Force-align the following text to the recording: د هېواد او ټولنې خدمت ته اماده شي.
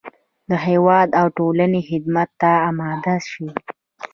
د 0.49 0.51
هېواد 0.67 1.09
او 1.19 1.25
ټولنې 1.37 1.81
خدمت 1.89 2.29
ته 2.41 2.51
اماده 2.69 3.15
شي. 3.29 3.47